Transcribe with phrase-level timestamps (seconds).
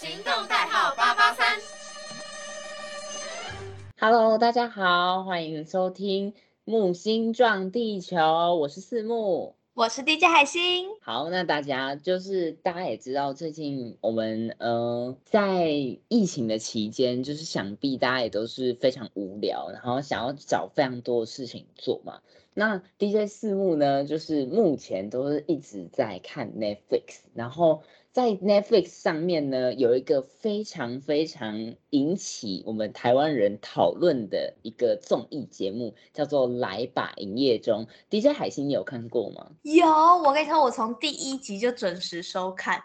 [0.00, 1.60] 行动代号八八三。
[3.98, 6.32] Hello，大家好，欢迎收听
[6.64, 9.56] 木星撞地球，我是四木。
[9.74, 10.88] 我是 DJ 海星。
[11.02, 15.68] 好，那大家就是大家也知道，最近我们呃在
[16.08, 22.20] 疫情的期间，就是想必大家也都是非常无聊，然后想要找非常多的事情做嘛。
[22.54, 27.82] 那 DJ 四木呢，就是目前都是一直在看 Netflix，然后
[28.12, 37.86] 在 Netflix 上面呢，有一个非常非常引起我们台湾人讨论的一个综艺节目，叫做《来吧营业中》。
[38.10, 39.52] DJ 海星，你有看过吗？
[39.62, 42.82] 有，我跟你说，我从第一集就准时收看，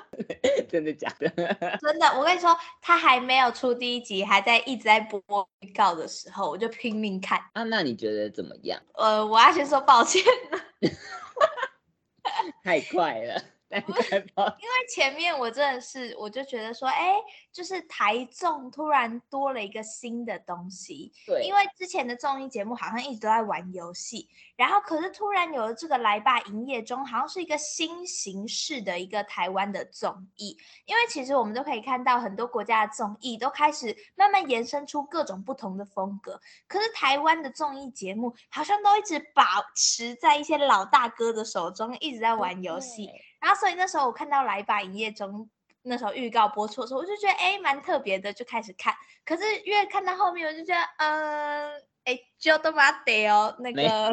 [0.70, 1.28] 真的假的？
[1.82, 2.06] 真的。
[2.18, 5.20] 我跟你说，他还没有出第一集，还在一直在播
[5.60, 7.38] 预告的时候，我就拼命看。
[7.52, 8.80] 啊，那你觉得怎么样？
[8.94, 10.58] 呃，我要先说抱歉，了，
[12.64, 13.42] 太快了。
[13.78, 17.14] 因为前面我真的是，我就觉得说，哎，
[17.52, 21.12] 就是台综突然多了一个新的东西。
[21.26, 30.56] 对，因为之前的综艺节目好像一直都在玩游戏，然后可是突然有了这个来吧营业中，好像是一个新形式的一个台湾的综艺。
[30.84, 39.42] 因为其实我们都可以看到很多国家的综艺都开始慢慢延伸出各种不同的风格，可是台湾的综艺节目好像都一直保
[39.74, 43.10] 持在一些老大哥的手中，一直在玩游戏。
[43.46, 45.48] 对然后所以那时候我看到来吧营业中。
[45.88, 48.92] 那时候预告播出的时候，我就觉得哎蛮特别的，就开始看。
[49.24, 54.12] 可是越看到后面，我就觉得嗯，哎，就都妈得哦，那没个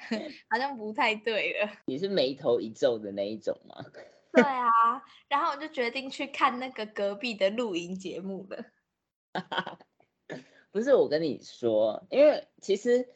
[0.48, 1.70] 好像不太对了。
[1.84, 3.84] 你是眉头一皱的那一种吗？
[4.32, 8.64] 对啊，然后我就决定去看那个隔壁的露营节目了。
[10.72, 13.06] 不是，我跟你说，因为其实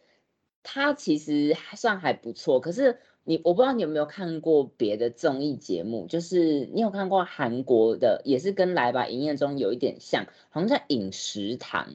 [0.62, 11.89] 它其实还算还不错，可是你我不知道你有没有看过别的综艺节目，就是你有看过韩国的，也是跟来吧营业中有一点像，好像叫饮食堂，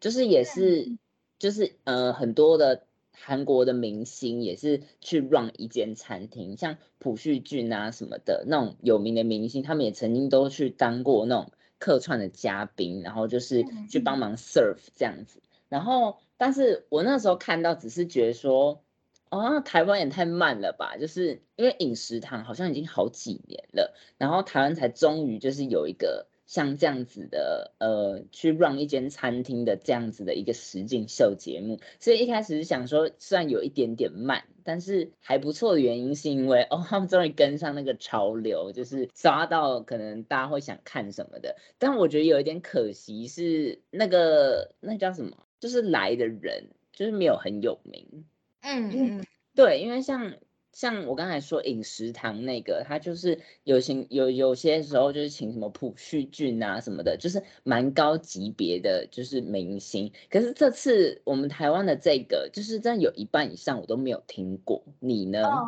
[0.00, 0.96] 就是也是
[1.38, 15.40] 就是呃很多的韩国的明星也是去 run 一间餐厅，像朴叙俊啊什么的那种有名的明星，他们也曾经都去当过那种客串的嘉宾，然后就是嗯去帮忙 serve 这样子。
[15.68, 18.82] 然后，但是我那时候看到，只是觉得说，
[19.30, 20.96] 啊，台湾也太慢了吧？
[20.96, 31.78] 就是因为饮食堂好像已经好几年了，然后台湾才终于就是有一个像这样子的，呃，去 run 一间餐厅的这样子的一个实境秀节目。
[32.00, 41.54] 所以一开始是想说，虽然有一点点慢，但是还不错的原因是因为哦，他们终于跟上那个潮流，就是抓到可能大家会想看什么的。
[41.78, 48.24] 但我觉得有一点可惜是那个那叫什么，就是来的人就是没有很有名。
[48.62, 50.34] 嗯嗯，对，因为像
[50.72, 60.12] 像我刚才说饮食堂那个，他就是有请有有些时候就是请什么普叙俊啊什么的，就是蛮高级别的就是明星。
[60.30, 64.84] 可是这次我们台湾的这个，就是真的有一半以上我都没有听过。
[65.00, 65.42] 你呢？
[65.42, 65.66] 哦，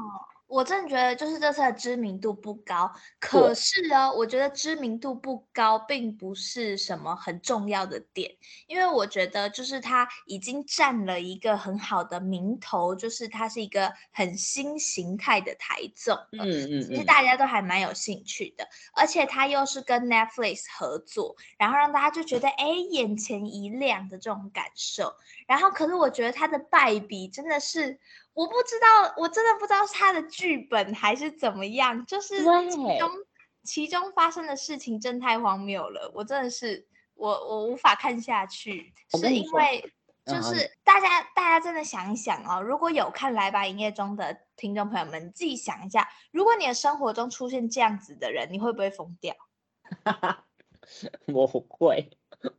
[0.53, 2.93] 我真的觉得就是这次的知名度不高。
[3.19, 8.31] 可是哦，我觉得知名度不高并不是什么很重要的点，
[8.67, 16.45] 因为我觉得就是它已经占了一个很好的名头，就是它是一个很新形态的台综了。
[16.45, 25.15] 嗯嗯其实嗯，大家都还蛮有兴趣的，而且它又是跟 Netflix 合作，然后让大家就觉得哎眼前一亮的这种感受。
[25.47, 27.99] 然后，可是我觉得它的败笔真的是，
[28.35, 33.11] 我不知道，我真的不知道是他的剧本还是怎么样，就是其中
[33.65, 39.93] 其中发生的事情真太荒谬了，我真的是我我无法看下去，是因为。
[40.25, 49.35] 就是大家，大家真的想一想哦，如果有看《来吧营业中》的听众朋友们，自己想一下，如果你的生活中出现这样子的人，你会不会疯掉？
[51.27, 52.09] 我会，我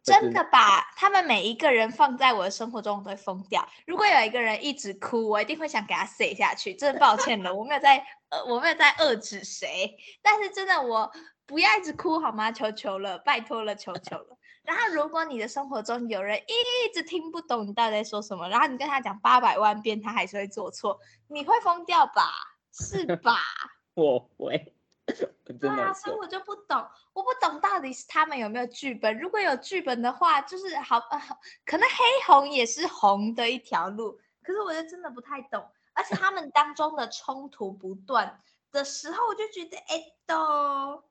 [0.03, 3.67] 真的把他们每一个人放在我的生活中，我都会疯掉。
[3.87, 6.73] 如果有一个人一直哭，我一定会想给他塞下去。
[6.73, 11.11] 真的抱歉了，我没有在呃，我没有在遏制谁，但是真的我
[11.45, 12.51] 不要一直哭好吗？
[12.51, 14.37] 求求了，拜托了，求求了。
[14.63, 22.29] 然后，如果你的生活中有人一直听不懂你到底在说什么，然后你跟他讲八百万遍，他还是会做错，你会疯掉吧？
[22.71, 23.37] 是吧？
[23.95, 24.82] 我会，我
[25.59, 26.17] 对啊，所以。
[26.17, 29.19] 我就不懂，我不懂到底是他们有没有剧本。
[29.19, 31.19] 如果有剧本的话，就是好，呃、
[31.65, 31.95] 可能黑
[32.25, 34.19] 红也是红的一条路。
[34.41, 38.39] 可是我就真的不太懂，而且他们当中的冲突不断
[38.71, 41.03] 的时候，我就觉得，哎，都，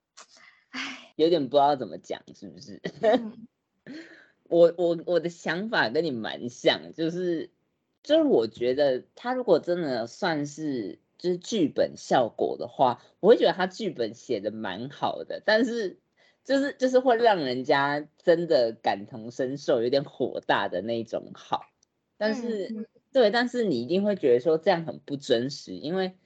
[0.70, 2.80] 唉，有点不知道怎么讲，是不是？
[3.02, 3.46] 嗯
[4.48, 7.50] 我我我的想法跟你蛮像，就是
[8.02, 16.00] 就是我觉得他如果真的算是就是剧本效果的话，我会觉得他剧本写的蛮好的，但是
[16.44, 21.66] 就是就是会让人家真的感同身受，有点火大的那种好。
[22.16, 26.16] 但是、嗯对，但是你一定会觉得说这样很不真实，因为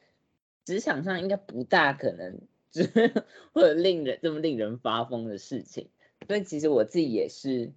[0.65, 2.41] 职场上应该不大可能
[2.71, 5.91] 就是 会有令人这么令人发疯的事情。
[6.27, 7.73] 所以其实我自己也是，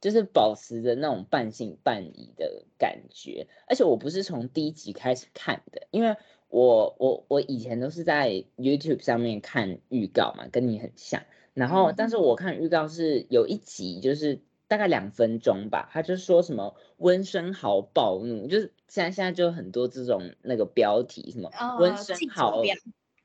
[0.00, 6.16] 就是保持着那种半信半疑的感觉，而且我不是从第一集开始看的，因为
[6.48, 11.22] 我我我以前都是在 YouTube 上面看预告嘛，跟你很像。
[11.52, 22.74] 然后，但是我看预告是有一集就是大概两分钟吧，他就说什么温升豪暴怒，就是现在现在就很多这种那个标题，什么温升豪标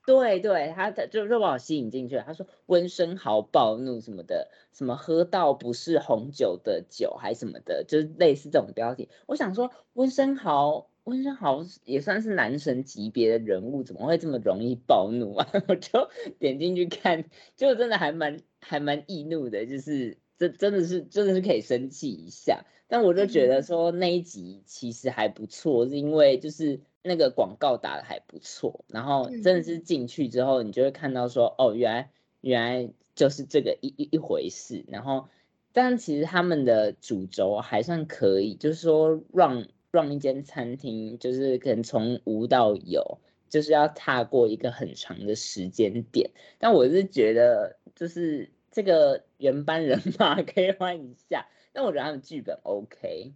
[0.06, 2.24] 对对，他的就就把我吸引进去了。
[2.26, 9.10] 他说温升豪暴怒什么的，什么喝到不是红酒的酒还什么的，就是类似这种标题。
[9.28, 15.48] 我想说温升豪，温升豪也算是男神级别的人物，怎么会这么容易暴怒啊？
[15.68, 16.10] 我就
[16.40, 17.26] 点进去看，
[17.58, 22.66] 就真的还蛮还蛮易怒的，就是这真的是真的是可以生气一下。
[22.88, 32.12] 但我就觉得说那一集其实还不错，是因为就是那个广告打的还不错，然后真的是进去之后，你就会看到说，哦，原来
[32.42, 34.86] 原来就是这个一一一回事。
[34.88, 35.28] 然后，
[35.72, 43.20] 但其实他们的主轴还算可以，就是说让让一间餐厅，就是可能从无到有，
[43.50, 46.32] 就是要踏过一个很长的时间点。
[46.60, 51.48] 但我是觉得，就是这个原班人马 可以换一下。
[51.72, 53.34] 但我觉得他们剧本 OK，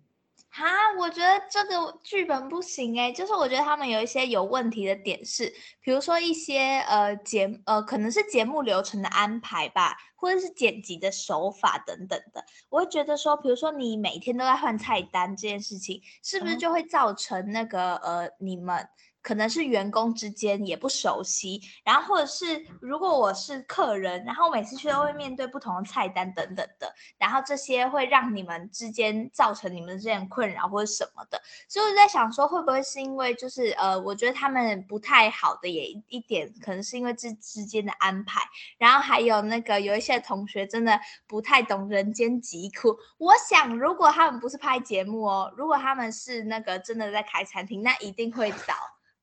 [0.55, 0.67] 哈，
[0.99, 5.51] 我觉得这个剧本不行哎，就是我觉得他们有一些有问题的点是，
[5.81, 18.87] 比如说一些呃节呃可能是节目流程的安排吧，或者是剪辑的手法等等的，我会觉得说，比如说你每天都在换菜单这件事情，是不是哦就会造成那个呃你们。
[19.23, 38.41] 可能是员工之间也不熟悉，然后或者是如果我是客人，然后每次去都会面对不同的菜单等等的，然后这些会让你们之间造成你们之间困扰或者什么的，所以我在想说，会不会是因为就是呃，我觉得他们不太好的也一点，可能是因为这之间的安排，
[38.77, 42.97] 然后还有那个有一些同学真的不太懂人间疾苦。
[43.17, 48.75] 我想，如果他们不是拍节目哦，如果他们是那个真的在开餐厅，那一定会倒。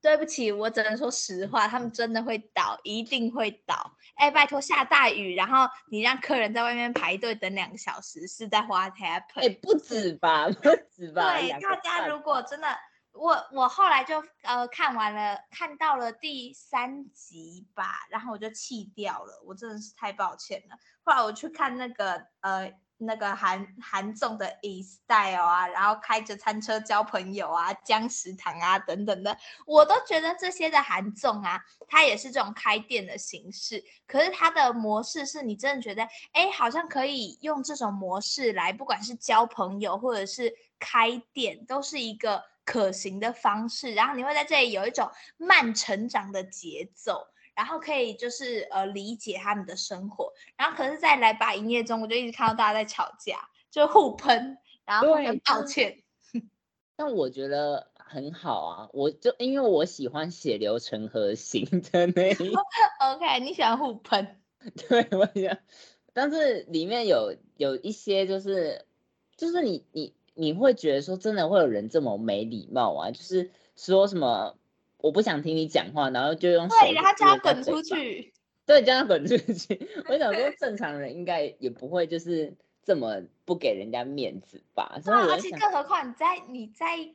[0.03, 3.97] 对不起，我只能说实话，他们真的会倒，一定会倒。
[4.15, 9.41] 哎，拜托，下大雨，然后你让客人在外面排队等两个小时，是在 what happen？
[9.41, 11.39] 哎、不止吧，不止吧。
[11.39, 12.69] 对，大家如果真的，
[13.13, 20.77] 我我后来就呃看完了，看到了第三集吧，然后我就弃掉了，我真的是太抱歉了。
[21.03, 29.37] 后来我去看那个呃那个韩韩综的 E Style 啊，然后开着餐车交朋友啊，江食堂啊等等的，
[29.67, 36.03] 我都觉得这些的韩综啊，它也是这种开店的形式，可是它的模式是你真的觉得，
[36.33, 43.95] 哎，好像可以用这种模式来，不管是交朋友或者是开店，都是一个可行的方式。
[43.95, 47.27] 然后你会在这里有一种慢成长的节奏，
[47.61, 50.33] 然后可以就是呃理解他们的生活。
[50.57, 55.99] 然后可是，在来把营业中，我就一直看到大家在吵架，就互喷，然后互对相道就是歉。
[56.97, 62.55] 但我觉得很好啊，我就因为我喜欢血流成河型的那一
[62.99, 64.41] OK，你喜欢互喷？
[64.89, 65.59] 对，我想，
[66.15, 68.87] 但是里面有有一些就是
[69.37, 73.11] 就是你你你会觉得说真的会有人这么没礼貌啊？
[73.11, 74.57] 就是说什么
[75.03, 78.33] 我不想听你讲话，然后就用手对，然后叫他滚出，去。
[78.67, 79.89] 对，叫他滚出去。
[80.09, 85.01] 我想说 正常人应该也不会就是这么不给人家面子吧？
[85.03, 87.15] 所以而且更何况你在你在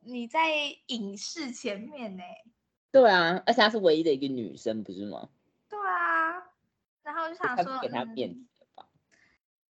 [0.00, 0.50] 你在
[0.86, 2.22] 影视前面呢。
[2.90, 5.28] 对啊，而且她是唯一的一个女生，不是吗？
[5.68, 6.42] 对啊，
[7.02, 8.57] 然后我就想说，给她面嗯子了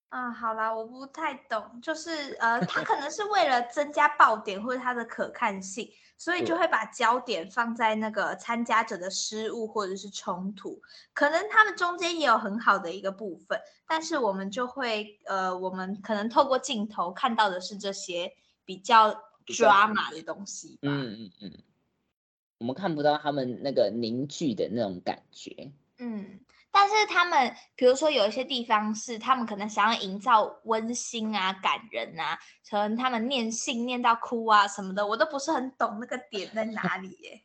[0.10, 0.18] 吧？
[0.18, 10.82] 啊，好啦，我不太懂，就是呃，他可能是为了增加爆点或者它的可看性，所以就会把焦点放在那个参加者的失误或者是冲突，
[11.14, 18.34] 可能他们中间也有很好的一个部分，但是我们就会呃，我们可能透过镜头看到的是这些
[18.66, 19.12] 比较
[19.46, 20.80] 比较 drama 的东西吧。
[20.84, 21.52] 嗯嗯嗯，
[22.60, 25.72] 我们看不到他们那个凝聚的那种感觉。
[26.00, 26.40] 嗯，
[26.80, 32.38] 但是他们比如说有一些地方是他们可能想要营造温馨啊、感人啊，
[32.70, 37.42] 可能他们念信念到哭啊什么的，我都不是很懂那个点在哪里耶。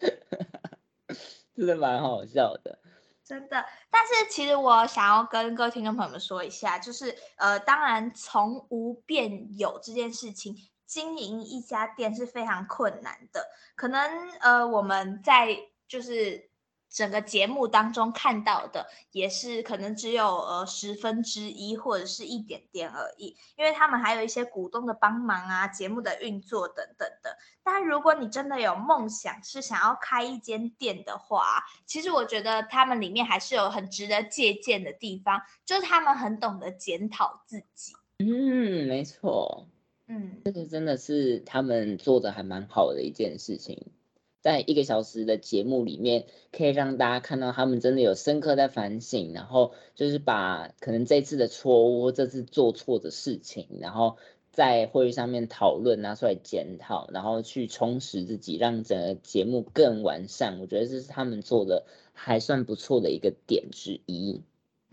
[1.54, 2.78] 真的蛮好笑的。
[3.22, 10.56] 真的，但是其实我想要跟各位听众朋友们说一下，就是呃，当然从无变有这件事情，
[10.86, 13.46] 经营一家店是非常困难的。
[13.76, 15.54] 可能呃，我们在
[15.86, 16.47] 就是
[16.90, 27.36] 整个节目当中看到的，也是可能只有呃十分之一或者是一点点而已，因为他们还有一些股东的帮忙啊，节目的运作等等的。
[27.62, 37.92] 但如果你真的有梦想，是想要开一间店的话，其实我觉得他们里面还是有很值得借鉴的地方，就是他们很懂得检讨自己。
[38.20, 39.68] 嗯，没错，
[40.06, 43.92] 嗯，这个真的是他们做的还蛮好的一件事情。
[44.40, 54.16] 在一个小时的节目里面，可以让大家看到他们真的有深刻在反省，然后就是把可能这次的错误、这次做错的事情，然后
[54.52, 60.60] 在会议上面讨论，拿出来检讨，然后去充实自己，让整个节目更完善。
[60.60, 64.42] 我觉得这是他们做的还算不错的一个点之一。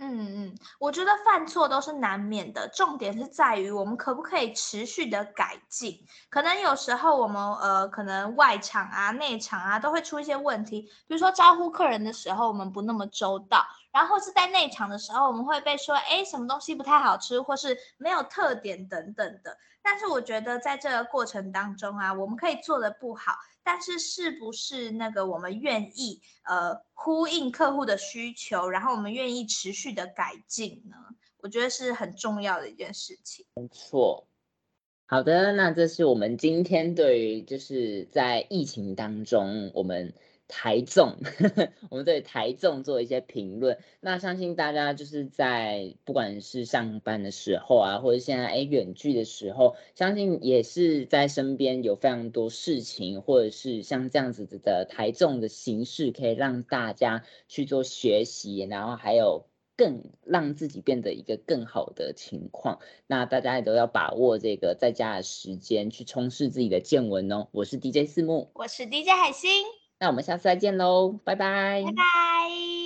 [0.07, 6.05] 嗯嗯，我觉得犯错都是难免的，重点是在于我们可不可以持续的改进。
[6.29, 19.57] 可能有时候我们呃，可能外场啊、内场啊都会出一些问题，比如说招呼客人的时候我们不那么周到，然后是在内场的时候我们会被说，哎，什么东西不太好吃，或是没有特点等等的。
[19.81, 23.33] 但是我觉得在这个过程当中啊，我们可以做的不好，
[23.65, 30.95] 但是是不是那个我们愿意呃呼应客户的需求，然后我们愿意持续的改进呢？
[31.39, 33.45] 我觉得是很重要的一件事情。
[33.55, 34.27] 没错。
[35.07, 40.13] 好的，那这是我们今天对于就是在疫情当中我们。
[40.47, 41.15] 台纵，
[41.89, 43.77] 我们对台纵做一些评论。
[43.99, 62.79] 那相信大家就是在不管是上班的时候啊，或者现在哎远距的时候，相信也是在身边有非常多事情，或者是像这样子的台纵的形式，可以让大家去做学习，然后还有更让自己变得一个更好的情况。
[63.07, 67.47] 那大家也都要把握这个在家的时间，去充实自己的见闻哦。
[67.51, 69.84] 我是 DJ 四木，我是 DJ 海星。
[69.99, 72.85] 那我们下次再见喽，拜拜，拜拜。